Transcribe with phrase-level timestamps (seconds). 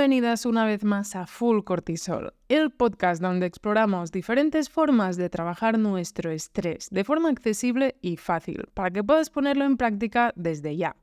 [0.00, 5.78] Bienvenidas una vez más a Full Cortisol, el podcast donde exploramos diferentes formas de trabajar
[5.78, 10.96] nuestro estrés de forma accesible y fácil para que puedas ponerlo en práctica desde ya.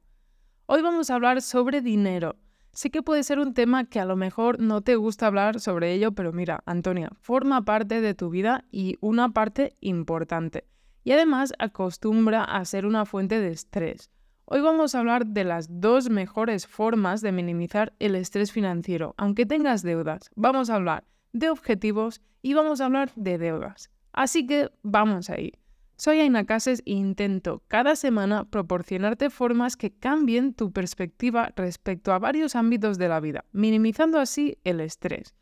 [0.65, 2.37] Hoy vamos a hablar sobre dinero.
[2.71, 5.93] Sé que puede ser un tema que a lo mejor no te gusta hablar sobre
[5.93, 10.65] ello, pero mira, Antonia, forma parte de tu vida y una parte importante.
[11.03, 14.09] Y además acostumbra a ser una fuente de estrés.
[14.49, 19.45] Hoy vamos a hablar de las dos mejores formas de minimizar el estrés financiero, aunque
[19.45, 20.31] tengas deudas.
[20.37, 23.91] Vamos a hablar de objetivos y vamos a hablar de deudas.
[24.13, 25.51] Así que vamos ahí.
[25.97, 32.19] Soy Aina Cases e intento cada semana proporcionarte formas que cambien tu perspectiva respecto a
[32.19, 35.35] varios ámbitos de la vida, minimizando así el estrés.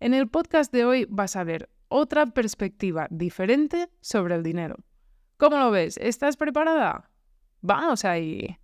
[0.00, 4.76] En el podcast de hoy vas a ver otra perspectiva diferente sobre el dinero.
[5.36, 5.98] ¿Cómo lo ves?
[5.98, 7.10] ¿Estás preparada?
[7.66, 8.56] Vamos ahí.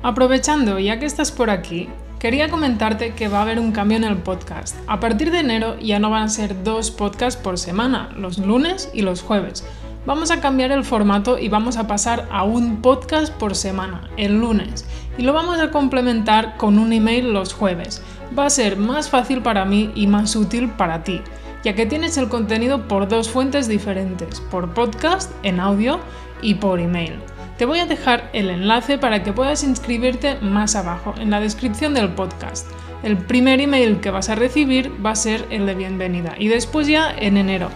[0.00, 1.88] Aprovechando, ya que estás por aquí,
[2.20, 4.76] quería comentarte que va a haber un cambio en el podcast.
[4.86, 8.88] A partir de enero ya no van a ser dos podcasts por semana, los lunes
[8.94, 9.66] y los jueves.
[10.06, 14.38] Vamos a cambiar el formato y vamos a pasar a un podcast por semana, el
[14.38, 14.86] lunes,
[15.18, 18.04] y lo vamos a complementar con un email los jueves.
[18.38, 21.20] Va a ser más fácil para mí y más útil para ti
[21.64, 26.00] ya que tienes el contenido por dos fuentes diferentes, por podcast en audio
[26.42, 27.20] y por email.
[27.58, 31.92] Te voy a dejar el enlace para que puedas inscribirte más abajo, en la descripción
[31.92, 32.66] del podcast.
[33.02, 36.86] El primer email que vas a recibir va a ser el de bienvenida y después
[36.86, 37.68] ya en enero.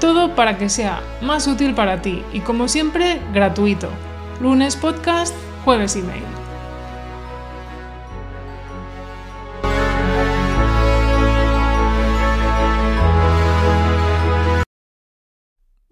[0.00, 3.88] Todo para que sea más útil para ti y como siempre gratuito.
[4.40, 6.35] Lunes podcast, jueves email.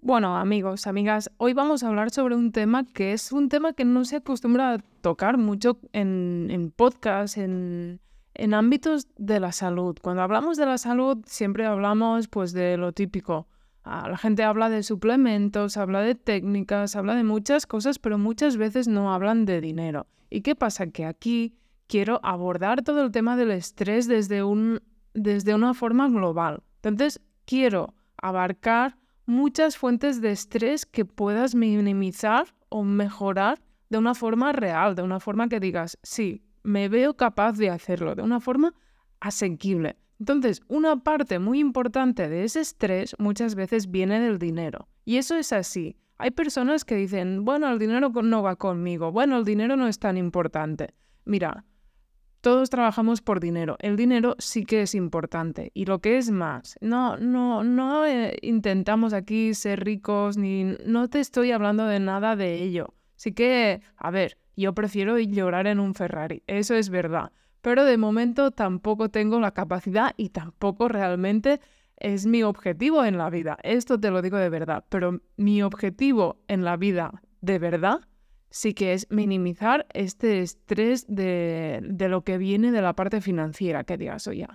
[0.05, 3.85] Bueno, amigos, amigas, hoy vamos a hablar sobre un tema que es un tema que
[3.85, 7.99] no se acostumbra a tocar mucho en, en podcast, en,
[8.35, 9.97] en ámbitos de la salud.
[9.99, 13.47] Cuando hablamos de la salud siempre hablamos pues de lo típico.
[13.83, 18.57] Ah, la gente habla de suplementos, habla de técnicas, habla de muchas cosas, pero muchas
[18.57, 20.05] veces no hablan de dinero.
[20.29, 20.85] ¿Y qué pasa?
[20.85, 21.55] Que aquí
[21.87, 24.83] quiero abordar todo el tema del estrés desde, un,
[25.15, 26.61] desde una forma global.
[26.83, 34.51] Entonces, quiero abarcar muchas fuentes de estrés que puedas minimizar o mejorar de una forma
[34.51, 38.73] real, de una forma que digas, sí, me veo capaz de hacerlo, de una forma
[39.19, 39.97] asequible.
[40.19, 44.87] Entonces, una parte muy importante de ese estrés muchas veces viene del dinero.
[45.03, 45.97] Y eso es así.
[46.17, 49.99] Hay personas que dicen, bueno, el dinero no va conmigo, bueno, el dinero no es
[49.99, 50.93] tan importante.
[51.25, 51.65] Mira,
[52.45, 53.75] todos trabajamos por dinero.
[53.79, 55.71] El dinero sí que es importante.
[55.73, 61.09] Y lo que es más, no, no, no eh, intentamos aquí ser ricos ni no
[61.09, 62.93] te estoy hablando de nada de ello.
[63.15, 67.31] Sí que, a ver, yo prefiero llorar en un Ferrari, eso es verdad.
[67.61, 71.59] Pero de momento tampoco tengo la capacidad y tampoco realmente
[71.97, 73.57] es mi objetivo en la vida.
[73.63, 74.85] Esto te lo digo de verdad.
[74.89, 78.01] Pero mi objetivo en la vida de verdad
[78.49, 83.97] sí que es minimizar este estrés de, lo que viene de la parte financiera, que
[83.97, 84.47] digas, oye,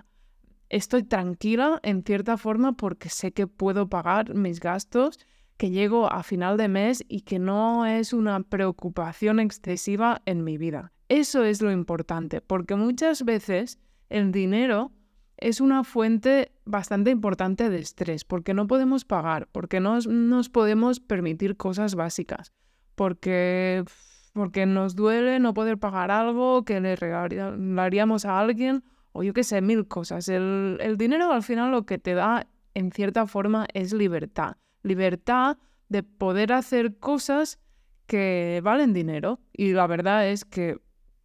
[0.69, 5.19] estoy tranquila en cierta forma porque sé que puedo pagar mis gastos,
[5.57, 10.57] que llego a final de mes y que no es una preocupación excesiva en mi
[10.57, 10.91] vida.
[11.07, 13.77] Eso es lo importante, porque muchas veces
[14.09, 14.91] el dinero
[15.37, 20.99] es una fuente bastante importante de estrés, porque no podemos pagar, porque no nos podemos
[20.99, 22.53] permitir cosas básicas
[23.01, 23.83] porque,
[24.31, 29.43] porque nos duele no poder pagar algo que le regalaríamos a alguien o yo qué
[29.43, 30.29] sé, mil cosas.
[30.29, 32.45] El, el dinero al final lo que te da
[32.75, 34.57] en cierta forma es libertad.
[34.83, 35.57] Libertad
[35.89, 37.59] de poder hacer cosas
[38.05, 39.39] que valen dinero.
[39.51, 40.77] Y la verdad es que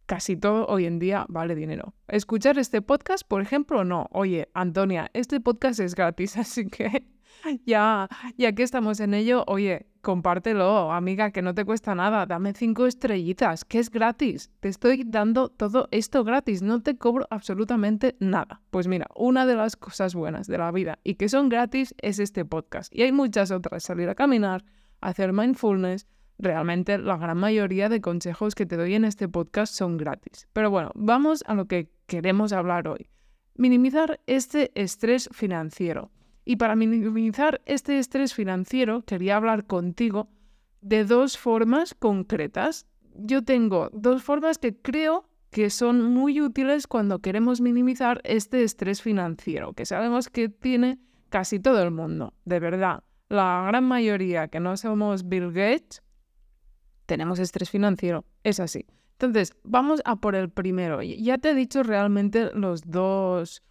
[0.07, 1.93] casi todo hoy en día vale dinero.
[2.07, 4.07] Escuchar este podcast, por ejemplo, no.
[4.13, 7.07] Oye, Antonia, este podcast es gratis, así que
[7.65, 12.25] ya, ya que estamos en ello, oye, compártelo, amiga, que no te cuesta nada.
[12.25, 14.51] Dame cinco estrellitas, que es gratis.
[14.61, 18.61] Te estoy dando todo esto gratis, no te cobro absolutamente nada.
[18.69, 22.19] Pues mira, una de las cosas buenas de la vida y que son gratis es
[22.19, 22.93] este podcast.
[22.95, 24.63] Y hay muchas otras, salir a caminar,
[25.01, 26.07] hacer mindfulness.
[26.39, 30.47] Realmente la gran mayoría de consejos que te doy en este podcast son gratis.
[30.53, 33.09] Pero bueno, vamos a lo que queremos hablar hoy.
[33.55, 36.11] Minimizar este estrés financiero.
[36.49, 40.29] Y para minimizar este estrés financiero, quería hablar contigo
[40.79, 42.85] de dos formas concretas.
[43.15, 49.01] Yo tengo dos formas que creo que son muy útiles cuando queremos minimizar este estrés
[49.01, 53.03] financiero, que sabemos que tiene casi todo el mundo, de verdad.
[53.27, 56.01] La gran mayoría que no somos Bill Gates,
[57.07, 58.85] tenemos estrés financiero, es así.
[59.19, 61.01] Entonces, vamos a por el primero.
[61.01, 63.63] Ya te he dicho realmente los dos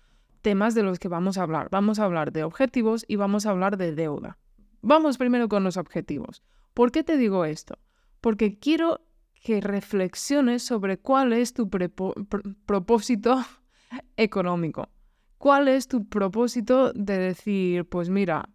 [0.47, 1.67] temas de los que vamos a hablar.
[1.73, 4.39] Vamos a hablar de objetivos y vamos a hablar de deuda.
[4.81, 6.45] Vamos primero con los objetivos.
[6.73, 7.81] ¿Por qué te digo esto?
[8.21, 9.01] Porque quiero
[9.43, 13.43] que reflexiones sobre cuál es tu propósito
[14.17, 14.89] económico.
[15.37, 18.49] ¿Cuál es tu propósito de decir, pues mira,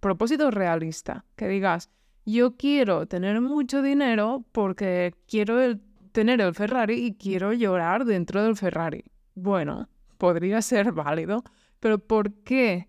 [0.00, 1.24] propósito realista?
[1.36, 1.88] Que digas,
[2.26, 5.78] yo quiero tener mucho dinero porque quiero
[6.10, 9.04] tener el Ferrari y quiero llorar dentro del Ferrari.
[9.36, 9.88] Bueno,
[10.22, 11.42] podría ser válido,
[11.80, 12.88] pero ¿por qué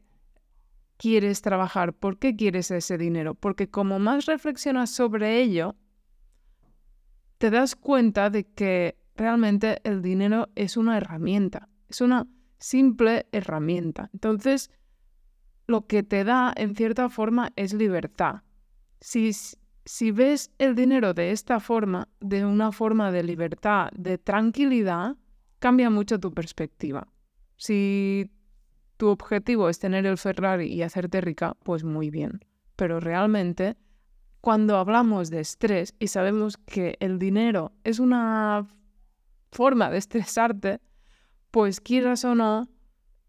[0.98, 1.94] quieres trabajar?
[1.94, 3.34] ¿Por qué quieres ese dinero?
[3.34, 5.76] Porque como más reflexionas sobre ello,
[7.40, 12.28] te das cuenta de que realmente el dinero es una herramienta, es una
[12.60, 14.12] simple herramienta.
[14.14, 14.70] Entonces,
[15.66, 18.44] lo que te da en cierta forma es libertad.
[19.02, 19.32] Si,
[19.86, 25.18] si ves el dinero de esta forma, de una forma de libertad, de tranquilidad,
[25.58, 27.08] cambia mucho tu perspectiva.
[27.64, 28.30] Si
[28.98, 32.44] tu objetivo es tener el Ferrari y hacerte rica, pues muy bien.
[32.76, 33.78] Pero realmente
[34.42, 38.68] cuando hablamos de estrés y sabemos que el dinero es una
[39.54, 40.82] forma de estresarte,
[41.52, 42.68] pues quieras o no,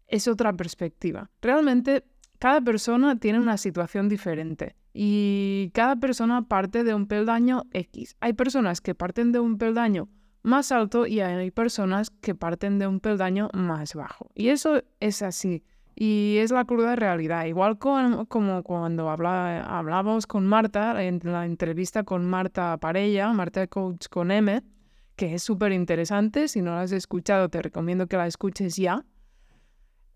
[0.05, 1.31] es otra perspectiva.
[1.41, 2.03] Realmente
[2.37, 8.17] cada persona tiene una situación diferente y cada persona parte de un peldaño X.
[8.19, 10.09] Hay personas que parten de un peldaño
[10.45, 14.29] más alto y hay personas que parten de un peldaño más bajo.
[14.35, 15.63] Y eso es así.
[15.95, 17.45] Y es la cruda realidad.
[17.45, 24.29] Igual como cuando hablábamos con Marta, en la entrevista con Marta Parella, Marta Coach con
[24.29, 24.61] M,
[25.15, 26.47] que es súper interesante.
[26.47, 29.05] Si no la has escuchado, te recomiendo que la escuches ya.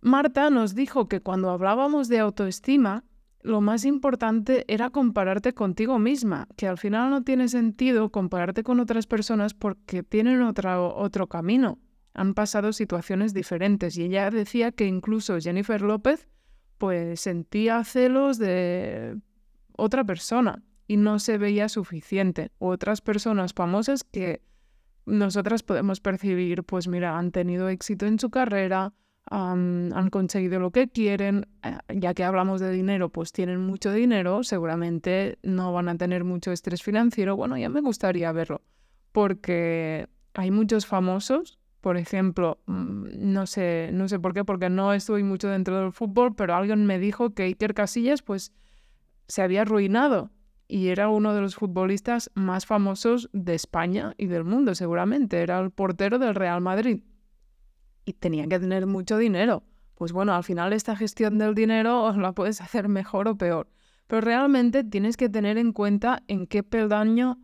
[0.01, 3.03] Marta nos dijo que cuando hablábamos de autoestima,
[3.41, 8.79] lo más importante era compararte contigo misma, que al final no tiene sentido compararte con
[8.79, 11.79] otras personas porque tienen otro camino
[12.13, 16.27] han pasado situaciones diferentes y ella decía que incluso Jennifer López
[16.77, 19.17] pues sentía celos de
[19.77, 22.51] otra persona y no se veía suficiente.
[22.57, 24.41] Otras personas famosas que
[25.05, 28.93] nosotras podemos percibir, pues mira, han tenido éxito en su carrera,
[29.29, 34.43] han, conseguido lo que quieren, eh, ya que hablamos de dinero, pues tienen mucho dinero,
[34.43, 37.35] seguramente no van a tener mucho estrés financiero.
[37.35, 38.61] Bueno, ya me gustaría verlo,
[39.11, 44.91] porque hay muchos famosos por ejemplo, mm, no sé, no sé por qué, porque no
[44.93, 48.51] estoy mucho dentro del fútbol, pero alguien me dijo que Iker Casillas pues
[49.27, 50.29] se había arruinado
[50.67, 55.41] y era uno de los futbolistas más famosos de España y del mundo, seguramente.
[55.41, 56.99] Era el portero del Real Madrid
[58.09, 59.63] y tenía que tener mucho dinero.
[59.93, 63.69] Pues bueno, al final esta gestión del dinero la puedes hacer mejor o peor.
[64.07, 67.37] Pero realmente tienes que tener en cuenta en qué peldaño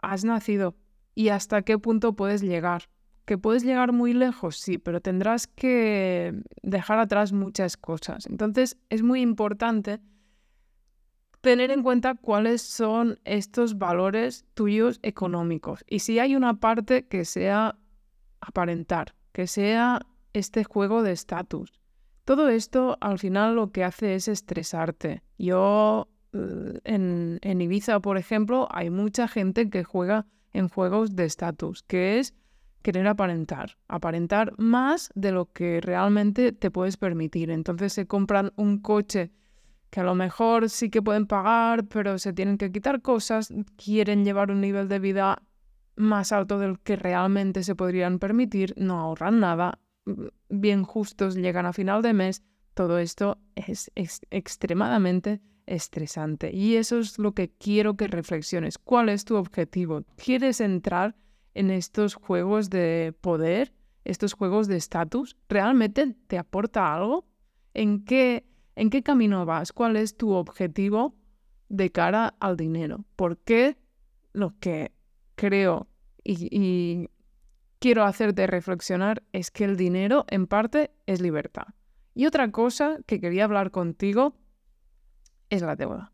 [0.00, 0.76] has nacido
[1.14, 2.88] y hasta qué punto puedes llegar.
[3.26, 6.32] Que puedes llegar muy lejos, sí, pero tendrás que
[6.62, 8.24] dejar atrás muchas cosas.
[8.24, 10.00] Entonces es muy importante
[11.42, 15.84] tener en cuenta cuáles son estos valores tuyos económicos.
[15.86, 17.76] Y si hay una parte que sea
[18.40, 20.00] aparentar, que sea
[20.32, 21.72] este juego de estatus.
[22.24, 25.22] Todo esto al final lo que hace es estresarte.
[25.38, 31.24] Yo eh, en, en Ibiza, por ejemplo, hay mucha gente que juega en juegos de
[31.24, 32.34] estatus, que es
[32.82, 37.50] querer aparentar, aparentar más de lo que realmente te puedes permitir.
[37.50, 39.30] Entonces se compran un coche
[39.90, 44.24] que a lo mejor sí que pueden pagar, pero se tienen que quitar cosas, quieren
[44.24, 45.42] llevar un nivel de vida
[45.98, 49.80] más alto del que realmente se podrían permitir, no ahorran nada,
[50.48, 52.42] bien justos, llegan a final de mes,
[52.74, 56.54] todo esto es, es extremadamente estresante.
[56.54, 58.78] Y eso es lo que quiero que reflexiones.
[58.78, 60.04] ¿Cuál es tu objetivo?
[60.16, 61.16] ¿Quieres entrar
[61.54, 63.74] en estos juegos de poder,
[64.04, 65.36] estos juegos de estatus?
[65.48, 67.26] ¿Realmente te aporta algo?
[67.74, 69.72] ¿En qué, ¿En qué camino vas?
[69.72, 71.14] ¿Cuál es tu objetivo
[71.68, 73.04] de cara al dinero?
[73.16, 73.76] ¿Por qué
[74.32, 74.92] lo que
[75.34, 75.87] creo
[76.28, 77.08] y,
[77.80, 81.66] quiero hacerte reflexionar es que el dinero en parte es libertad?
[82.14, 84.34] Y otra cosa que quería hablar contigo
[85.48, 86.12] es la deuda.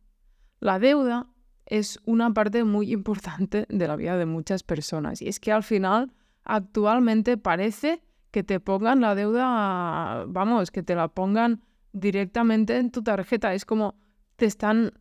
[0.61, 1.26] La deuda
[1.66, 5.23] es una parte muy importante de la vida de muchas personas.
[5.23, 6.12] Y es que al final,
[6.44, 13.02] actualmente parece que te pongan la deuda, vamos, que te la pongan directamente en tu
[13.02, 13.54] tarjeta.
[13.54, 13.94] Es como
[14.37, 14.92] te están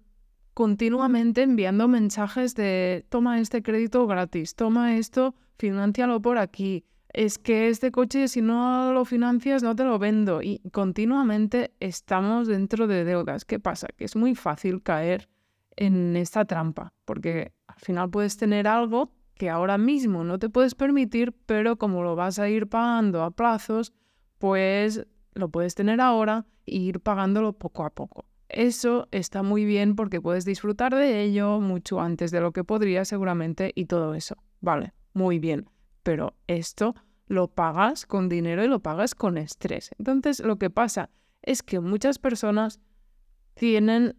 [0.54, 6.86] continuamente enviando mensajes de toma este crédito gratis, toma esto, financialo por aquí.
[7.10, 10.42] Es que este coche, si no lo financias, no te lo vendo.
[10.42, 13.46] Y continuamente estamos dentro de deudas.
[13.46, 13.88] ¿Qué pasa?
[13.96, 15.30] Que es muy fácil caer
[15.76, 20.76] en esta trampa, porque al final puedes tener algo que ahora mismo no te puedes
[20.76, 23.94] permitir, pero como lo vas a ir pagando a plazos,
[24.38, 28.26] pues lo puedes tener ahora e ir pagándolo poco a poco.
[28.50, 33.08] Eso está muy bien porque puedes disfrutar de ello mucho antes de lo que podrías
[33.08, 34.36] seguramente y todo eso.
[34.62, 35.70] Vale, muy bien.
[36.04, 36.96] Pero esto
[37.28, 39.92] lo pagas con dinero y lo pagas con estrés.
[39.98, 41.10] Entonces lo que pasa
[41.42, 42.80] es que muchas personas
[43.54, 44.16] tienen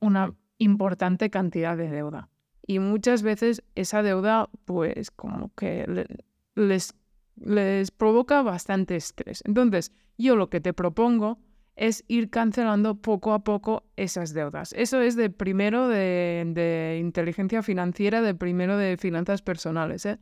[0.00, 2.28] una importante cantidad de deuda.
[2.66, 6.08] Y muchas veces esa deuda, pues como que
[6.54, 6.94] les,
[7.36, 9.42] les provoca bastante estrés.
[9.44, 11.38] Entonces, yo lo que te propongo
[11.76, 14.72] es ir cancelando poco a poco esas deudas.
[14.74, 20.06] Eso es de primero de, de inteligencia financiera, de primero de finanzas personales.
[20.06, 20.18] ¿eh?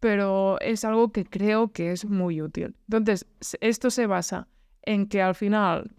[0.00, 2.76] Pero es algo que creo que es muy útil.
[2.88, 3.26] Entonces,
[3.60, 4.48] esto se basa
[4.82, 5.90] en que al final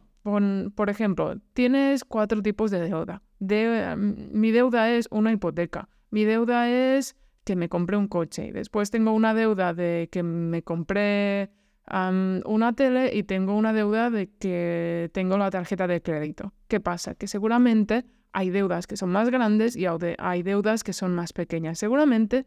[0.75, 3.21] por ejemplo, tienes cuatro tipos de deuda.
[3.39, 5.89] De, mi deuda es una hipoteca.
[6.11, 8.47] Mi deuda es que me compré un coche.
[8.47, 11.51] Y después tengo una deuda de que me compré
[11.91, 16.53] una tele y tengo una deuda de que tengo la tarjeta de crédito.
[16.67, 17.15] ¿Qué pasa?
[17.15, 21.79] Que seguramente hay deudas que son más grandes y hay deudas que son más pequeñas.
[21.79, 22.45] Seguramente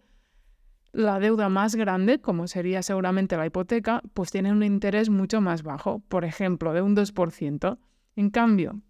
[0.93, 5.63] la deuda más grande, como sería seguramente la hipoteca, pues tiene un interés mucho más
[5.63, 7.79] bajo, por ejemplo, de un 2%.
[8.15, 8.83] En cambio,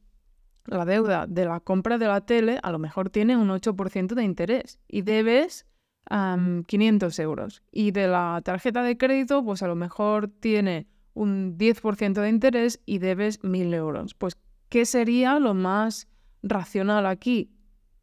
[0.67, 4.25] la deuda de la compra de la tele a lo mejor tiene un 8% de
[4.25, 5.65] interés y debes
[6.09, 7.63] 500 euros.
[7.73, 12.81] Y de la tarjeta de crédito, pues a lo mejor tiene un 10% de interés
[12.87, 14.15] y debes 1.000 euros.
[14.15, 14.37] Pues,
[14.69, 16.09] ¿qué sería lo más
[16.43, 17.51] racional aquí?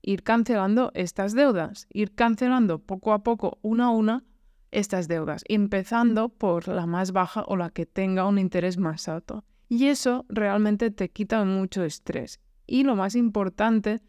[0.01, 4.23] ir cancelando estas deudas, ir cancelando poco a poco, una a una,
[4.71, 9.43] estas deudas, empezando por la más baja o la que tenga un interés más alto.
[9.67, 12.39] Y eso realmente te quita mucho estrés.
[12.65, 14.01] Y lo más importante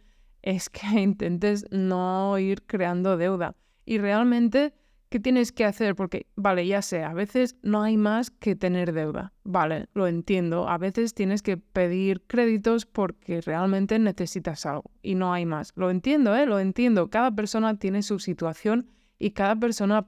[0.42, 3.54] es que intentes no ir creando deuda.
[3.90, 4.72] Y realmente
[5.10, 5.96] ¿Qué tienes que hacer?
[5.96, 9.32] Porque, vale, ya sé, a veces no hay más que tener deuda.
[9.42, 10.68] Vale, lo entiendo.
[10.68, 15.72] A veces tienes que pedir créditos porque realmente necesitas algo y no hay más.
[15.74, 16.46] Lo entiendo, ¿eh?
[16.46, 17.10] Lo entiendo.
[17.10, 20.06] Cada persona tiene su situación y cada persona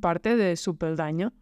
[0.00, 1.32] parte de su peldaño.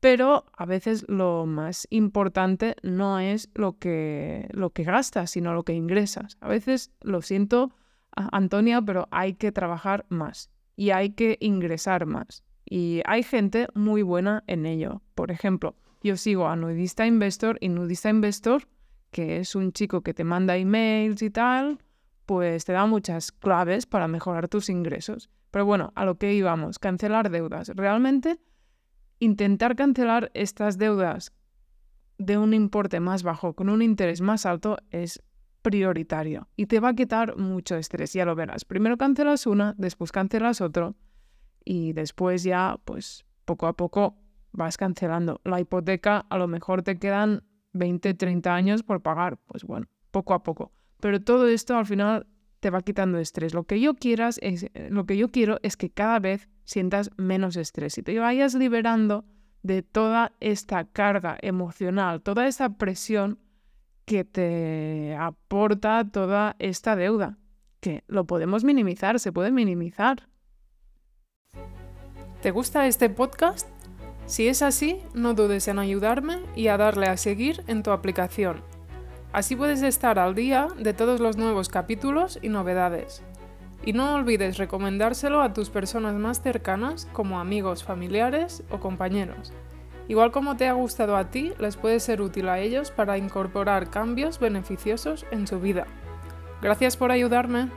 [0.00, 5.64] Pero a veces lo más importante no es lo que, lo que gastas, sino lo
[5.64, 6.38] que ingresas.
[6.40, 7.74] A veces, lo siento,
[8.16, 12.44] Antonia, pero hay que trabajar más y hay que ingresar más.
[12.64, 15.02] Y hay gente muy buena en ello.
[15.14, 18.66] Por ejemplo, yo sigo a Nudista Investor y Nudista Investor,
[19.10, 21.78] que es un chico que te manda emails y tal,
[22.26, 25.30] pues te da muchas claves para mejorar tus ingresos.
[25.50, 27.68] Pero bueno, a lo que íbamos, cancelar deudas.
[27.74, 28.40] Realmente,
[29.18, 31.32] intentar cancelar estas deudas
[32.18, 35.22] de un importe más bajo con un interés más alto es
[35.62, 38.64] prioritario y te va a quitar mucho estrés, ya lo verás.
[38.64, 40.96] Primero cancelas una, después cancelas otro
[41.64, 44.16] y después ya, pues poco a poco
[44.52, 45.40] vas cancelando.
[45.44, 50.34] La hipoteca a lo mejor te quedan 20, 30 años por pagar, pues bueno, poco
[50.34, 50.72] a poco.
[51.00, 52.26] Pero todo esto al final
[52.60, 53.54] te va quitando estrés.
[53.54, 57.56] Lo que yo quieras es, lo que yo quiero es que cada vez sientas menos
[57.56, 59.24] estrés y te vayas liberando
[59.62, 63.38] de toda esta carga emocional, toda esta presión
[64.04, 67.38] que te aporta toda esta deuda,
[67.80, 70.28] que lo podemos minimizar, se puede minimizar.
[72.40, 73.68] ¿Te gusta este podcast?
[74.26, 78.62] Si es así, no dudes en ayudarme y a darle a seguir en tu aplicación.
[79.32, 83.22] Así puedes estar al día de todos los nuevos capítulos y novedades.
[83.84, 89.52] Y no olvides recomendárselo a tus personas más cercanas como amigos, familiares o compañeros.
[90.12, 93.88] Igual como te ha gustado a ti, les puede ser útil a ellos para incorporar
[93.88, 95.86] cambios beneficiosos en su vida.
[96.60, 97.70] Gracias por ayudarme.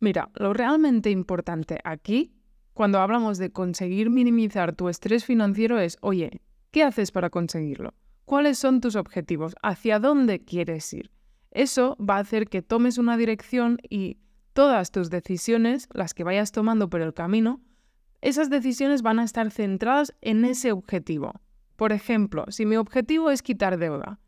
[0.00, 2.32] Mira, lo realmente importante aquí,
[2.72, 7.92] cuando hablamos de conseguir minimizar tu estrés financiero, es, oye, ¿qué haces para conseguirlo?
[8.24, 9.54] ¿Cuáles son tus objetivos?
[9.62, 11.10] ¿Hacia dónde quieres ir?
[11.50, 14.16] Eso va a hacer que tomes una dirección y
[14.58, 17.60] todas tus decisiones, las que vayas tomando por el camino,
[18.20, 21.32] esas decisiones van a estar centradas en ese objetivo.
[21.76, 24.18] Por ejemplo, si mi objetivo es quitar deuda,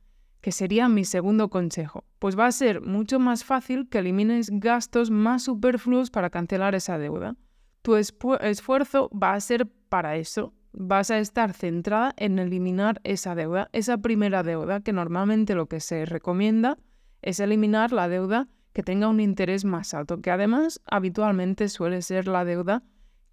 [0.40, 5.10] que sería mi segundo consejo, pues va a ser mucho más fácil que elimines gastos
[5.10, 7.34] más superfluos para cancelar esa deuda.
[7.82, 10.54] Tu esfuerzo va a ser para eso.
[10.72, 15.80] Vas a estar centrada en eliminar esa deuda, esa primera deuda, que normalmente lo que
[15.80, 16.78] se recomienda
[17.20, 18.46] es eliminar la deuda
[18.80, 22.82] que tenga un interés más alto, que además habitualmente suele ser la deuda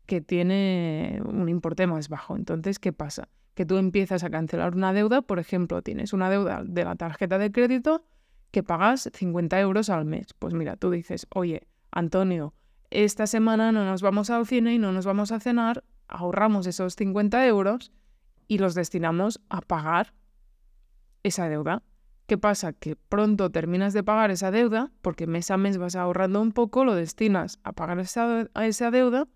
[0.06, 2.36] que tiene un importe más bajo.
[2.36, 3.30] Entonces, ¿qué pasa?
[3.54, 7.38] Que tú empiezas a cancelar una deuda, por ejemplo, tienes una deuda de la tarjeta
[7.38, 8.04] de crédito
[8.52, 10.34] que pagas 50 euros al mes.
[10.38, 12.54] Pues mira, tú dices, oye, Antonio,
[12.90, 16.98] esta semana no nos vamos al cine y no nos vamos a cenar, ahorramos esos
[16.98, 17.94] 50 euros
[18.50, 20.14] y los destinamos a pagar
[21.24, 21.84] esa deuda.
[22.28, 22.74] ¿Qué pasa?
[22.74, 26.84] Que pronto terminas de pagar esa deuda, porque mes a mes vas ahorrando un poco,
[26.84, 29.28] lo destinas a pagar esa, esa deuda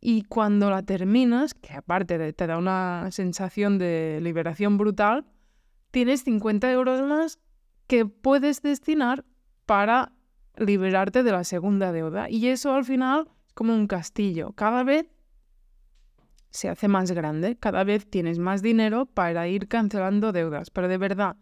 [0.00, 5.26] y cuando la terminas, que aparte te da una sensación de liberación brutal,
[5.90, 7.38] tienes 50 euros más
[7.86, 9.24] que puedes destinar
[9.66, 10.12] para
[10.56, 12.30] liberarte de la segunda deuda.
[12.30, 14.52] Y eso al final es como un castillo.
[14.52, 15.06] Cada vez
[16.50, 20.70] se hace más grande, cada vez tienes más dinero para ir cancelando deudas.
[20.70, 21.36] Pero de verdad,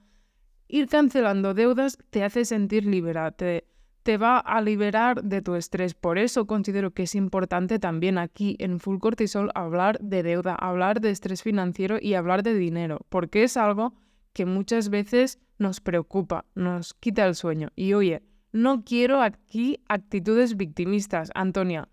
[0.68, 3.66] ir cancelando deudas te hace sentir liberarte,
[4.02, 5.94] te va a liberar de tu estrés.
[5.94, 11.00] Por eso considero que es importante también aquí en Full Cortisol hablar de deuda, hablar
[11.00, 13.94] de estrés financiero y hablar de dinero, porque es algo
[14.32, 17.70] que muchas veces nos preocupa, nos quita el sueño.
[17.74, 18.22] Y oye,
[18.52, 21.88] no quiero aquí actitudes victimistas, Antonia.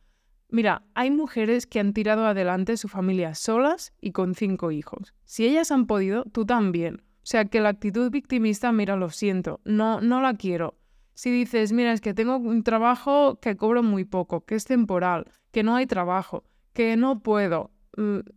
[0.49, 5.13] Mira, hay mujeres que han tirado adelante su familia solas y con cinco hijos.
[5.25, 7.01] Si ellas han podido, tú también.
[7.25, 10.77] O sea que la actitud victimista, mira, lo siento, no, no la quiero.
[11.15, 15.25] Si dices, mira, es que tengo un trabajo que cobro muy poco, que es temporal,
[15.49, 17.71] que no hay trabajo, que no puedo,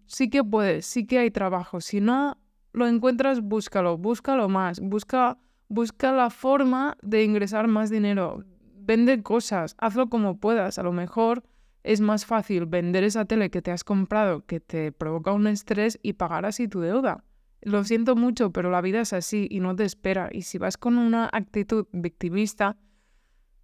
[0.06, 1.82] sí que puedes, sí que hay trabajo.
[1.82, 2.38] Si no,
[2.72, 5.36] lo encuentras, búscalo, búscalo más, busca,
[5.68, 8.42] busca la forma de ingresar más dinero,
[8.74, 11.42] vende cosas, hazlo como puedas, a lo mejor
[11.82, 15.98] es más fácil vender esa tele que te has comprado que te provoca un estrés
[16.02, 17.22] y pagar así tu deuda.
[17.60, 20.28] Lo siento mucho, pero la vida es así y no te espera.
[20.32, 22.76] Y si vas con una actitud victimista,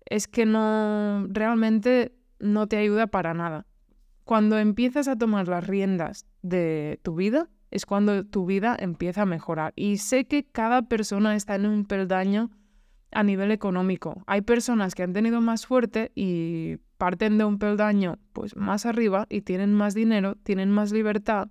[0.07, 3.67] es que no realmente no te ayuda para nada.
[4.25, 9.27] Cuando empiezas a tomar las riendas de tu vida, es cuando tu vida empieza a
[9.27, 9.73] mejorar.
[9.77, 12.51] Y sé que cada persona está en un peldaño
[13.13, 14.23] a nivel económico.
[14.27, 19.27] Hay personas que han tenido más suerte y parten de un peldaño pues más arriba
[19.29, 21.49] y tienen más dinero, tienen más libertad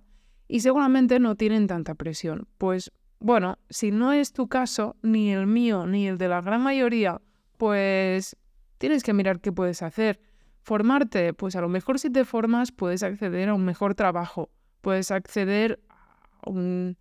[0.48, 2.46] y seguramente no tienen tanta presión.
[2.58, 6.62] Pues bueno, si no es tu caso, ni el mío, ni el de la gran
[6.62, 7.20] mayoría,
[7.56, 8.36] pues
[8.78, 10.20] tienes que mirar qué puedes hacer.
[10.62, 15.10] Formarte, pues a lo mejor si te formas puedes acceder a un mejor trabajo, puedes
[15.10, 15.80] acceder
[16.46, 16.96] un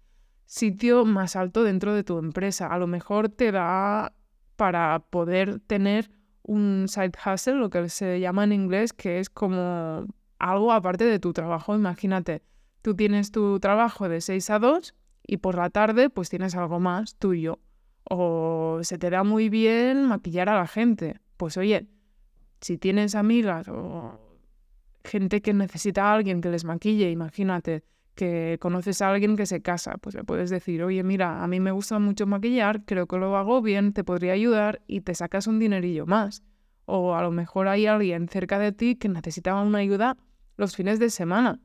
[0.46, 2.68] sitio más alto dentro de tu empresa.
[2.68, 4.14] A lo mejor te da
[4.56, 6.12] para poder tener
[6.44, 10.06] un side hustle, lo que se llama en inglés, que es como
[10.40, 11.76] algo aparte de tu trabajo.
[11.76, 12.44] Imagínate,
[12.84, 14.94] tú tienes tu trabajo de 6 a 2
[15.26, 17.60] y por la tarde pues tienes algo más tuyo.
[18.04, 21.20] O se te da muy bien maquillar a la gente.
[21.38, 21.88] Pues oye,
[22.62, 24.20] si tienes amigas o
[25.04, 27.84] gente que necesita a alguien que les maquille, imagínate,
[28.16, 31.62] que conoces a alguien que se casa, pues le puedes decir, oye, mira, a mí
[31.62, 35.48] me gusta mucho maquillar, creo que lo hago bien, te podría ayudar y te sacas
[35.48, 36.44] un dinerillo más.
[36.86, 40.18] O a lo mejor hay alguien cerca de ti que necesitaba una ayuda
[40.58, 41.62] los fines de semana.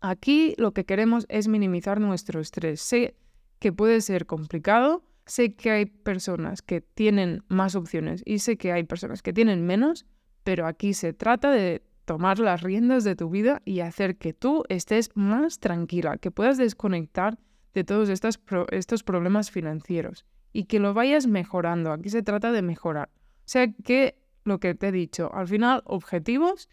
[0.00, 2.80] Aquí lo que queremos es minimizar nuestro estrés.
[2.80, 3.14] Sé
[3.58, 8.72] que puede ser complicado, sé que hay personas que tienen más opciones y sé que
[8.72, 10.06] hay personas que tienen menos,
[10.42, 14.64] pero aquí se trata de tomar las riendas de tu vida y hacer que tú
[14.68, 17.38] estés más tranquila, que puedas desconectar
[17.74, 21.92] de todos estos, estos problemas financieros y que lo vayas mejorando.
[21.92, 23.10] Aquí se trata de mejorar.
[23.14, 26.68] O sea que lo que te he dicho, al final, objetivos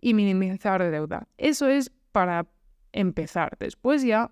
[0.00, 1.28] y minimizar deuda.
[1.36, 2.48] Eso es para
[2.92, 3.56] empezar.
[3.58, 4.30] Después ya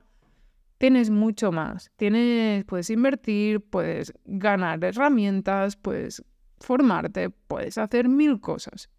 [0.79, 1.91] tienes mucho más.
[1.97, 6.23] Tienes, puedes invertir, puedes ganar herramientas, puedes
[6.61, 8.91] formarte, puedes hacer mil cosas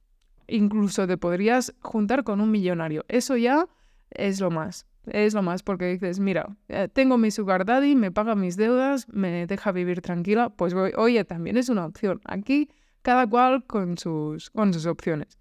[0.50, 3.06] incluso te podrías juntar con un millonario.
[3.08, 3.68] Eso ya
[4.12, 4.86] es lo más.
[5.06, 9.08] Es lo más porque dices, mira, eh, tengo mi sugar daddy, me paga mis deudas,
[9.10, 12.22] me deja vivir tranquila, pues oye, también es una opción.
[12.26, 12.70] Aquí
[13.02, 15.39] cada cual con sus, con sus opciones.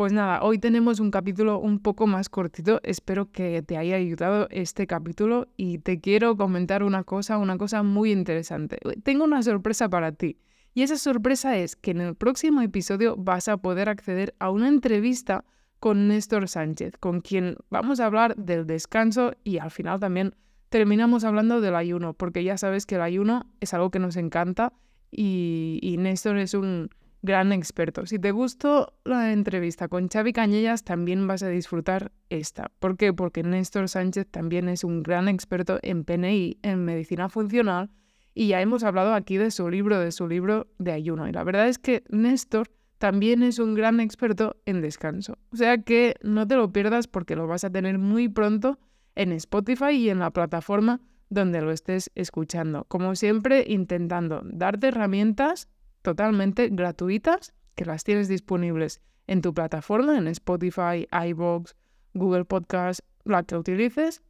[0.00, 2.80] Pues nada, hoy tenemos un capítulo un poco más cortito.
[2.84, 7.82] Espero que te haya ayudado este capítulo y te quiero comentar una cosa, una cosa
[7.82, 8.78] muy interesante.
[9.02, 10.38] Tengo una sorpresa para ti.
[10.72, 14.68] Y esa sorpresa es que en el próximo episodio vas a poder acceder a una
[14.68, 15.44] entrevista
[15.80, 20.34] con Néstor Sánchez, con quien vamos a hablar del descanso y al final también
[20.70, 24.72] terminamos hablando del ayuno, porque ya sabes que el ayuno es algo que nos encanta
[25.10, 26.88] y, Néstor es un
[27.22, 28.06] gran experto.
[28.06, 32.70] Si te gustó la entrevista con Xavi Cañellas, también vas a disfrutar esta.
[32.78, 33.12] ¿Por qué?
[33.12, 37.90] Porque Néstor Sánchez también es un gran experto en PNI, en medicina funcional,
[38.34, 41.28] y ya hemos hablado aquí de su libro, de su libro de ayuno.
[41.28, 45.38] Y la verdad es que Néstor también es un gran experto en descanso.
[45.52, 48.78] O sea que no te lo pierdas porque lo vas a tener muy pronto
[49.14, 52.84] en Spotify y en la plataforma donde lo estés escuchando.
[52.84, 55.68] Como siempre, intentando darte herramientas
[56.02, 61.74] totalmente gratuitas que las tienes disponibles en tu plataforma, en Spotify, iVoox,
[62.14, 64.22] Google Podcast, la que utilices,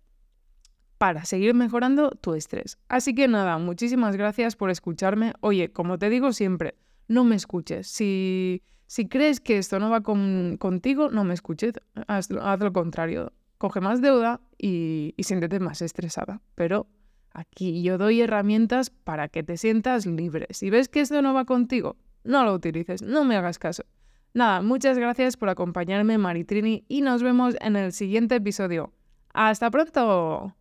[0.98, 2.78] para seguir mejorando tu estrés.
[2.88, 5.32] Así que nada, muchísimas gracias por escucharme.
[5.40, 6.74] Oye, como te digo siempre,
[7.08, 7.86] no me escuches.
[7.86, 11.72] Si, si crees que esto no va contigo, no me escuches.
[12.06, 13.32] Haz, lo contrario.
[13.56, 16.42] Coge más deuda y, y siéntete más estresada.
[16.54, 16.86] Pero
[17.32, 20.46] aquí yo doy herramientas para que te sientas libre.
[20.50, 23.84] Si ves que esto no va contigo, no lo utilices, no me hagas caso.
[24.32, 28.92] Nada, muchas gracias por acompañarme, Maritrini, y nos vemos en el siguiente episodio.
[29.32, 30.54] ¡Hasta pronto!